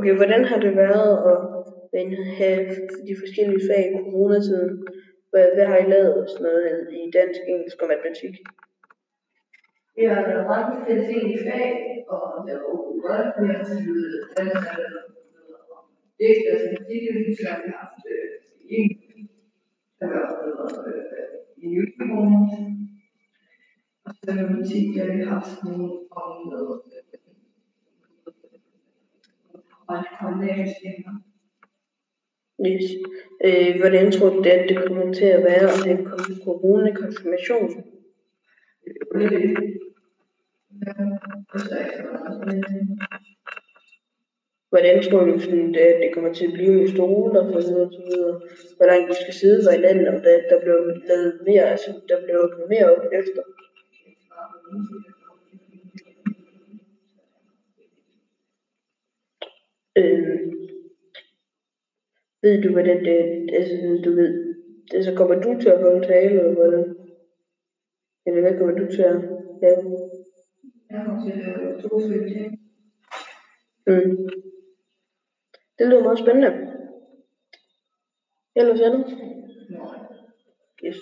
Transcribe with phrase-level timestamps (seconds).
[0.00, 1.38] Okay, hvordan har det været at
[2.40, 2.60] have
[3.08, 4.72] de forskellige fag i coronatiden?
[5.30, 6.64] Hvad, hvad har I lavet og sådan noget
[7.00, 8.34] i dansk, engelsk og matematik?
[9.96, 11.70] Vi har lavet mange forskellige fag,
[12.14, 12.66] og det var
[13.06, 13.28] godt.
[13.40, 14.68] Vi har taget dansk
[15.74, 15.80] og
[16.18, 17.02] digt og matematik,
[17.40, 18.04] så at vi har haft
[18.76, 19.16] engelsk.
[19.98, 20.20] Der har
[20.86, 21.10] været
[21.62, 22.10] i Newton.
[24.04, 25.88] Og så matematik, der har vi haft nogle
[26.20, 26.76] om noget
[32.66, 32.84] Yes.
[33.44, 35.98] Øh, hvordan tror du, at det kommer til at være at have
[36.44, 37.84] corona-konfirmation?
[44.68, 47.86] Hvordan tror du, sådan, at det kommer til at blive med stoler og så videre,
[47.86, 48.40] og så videre?
[48.76, 50.78] Hvor langt vi skal sidde fra hinanden, og der, der blev
[51.08, 53.42] lavet mere, altså der blev mere op efter?
[59.98, 60.52] Øh,
[62.42, 63.18] ved du, hvordan det,
[63.52, 64.54] altså, du ved,
[64.94, 66.96] altså kommer du til at holde tale, eller hvordan?
[68.26, 69.20] Eller hvad kommer du til at
[69.62, 70.10] lave?
[70.90, 71.98] Jeg har til at lave to.
[73.86, 74.28] Mm.
[75.78, 76.52] Det lyder meget spændende.
[78.56, 79.06] Ellers andet?
[79.70, 79.98] Nej.
[80.84, 80.96] Yes.